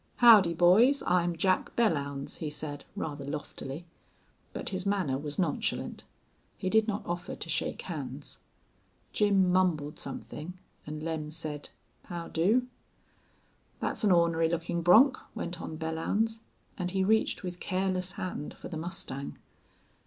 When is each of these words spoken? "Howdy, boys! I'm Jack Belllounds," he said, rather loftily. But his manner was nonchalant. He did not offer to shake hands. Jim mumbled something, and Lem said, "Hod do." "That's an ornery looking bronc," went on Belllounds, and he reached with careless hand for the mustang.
"Howdy, 0.15 0.55
boys! 0.55 1.03
I'm 1.03 1.35
Jack 1.37 1.75
Belllounds," 1.75 2.37
he 2.37 2.49
said, 2.49 2.85
rather 2.95 3.23
loftily. 3.23 3.85
But 4.51 4.69
his 4.69 4.83
manner 4.83 5.15
was 5.15 5.37
nonchalant. 5.37 6.05
He 6.57 6.71
did 6.71 6.87
not 6.87 7.05
offer 7.05 7.35
to 7.35 7.49
shake 7.49 7.83
hands. 7.83 8.39
Jim 9.13 9.51
mumbled 9.51 9.99
something, 9.99 10.55
and 10.87 11.03
Lem 11.03 11.29
said, 11.29 11.69
"Hod 12.05 12.33
do." 12.33 12.65
"That's 13.79 14.03
an 14.03 14.11
ornery 14.11 14.49
looking 14.49 14.81
bronc," 14.81 15.19
went 15.35 15.61
on 15.61 15.77
Belllounds, 15.77 16.39
and 16.79 16.89
he 16.89 17.03
reached 17.03 17.43
with 17.43 17.59
careless 17.59 18.13
hand 18.13 18.55
for 18.55 18.69
the 18.69 18.77
mustang. 18.77 19.37